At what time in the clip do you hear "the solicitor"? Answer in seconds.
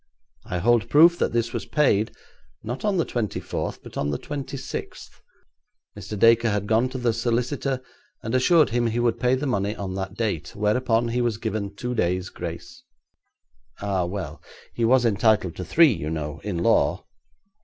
6.97-7.83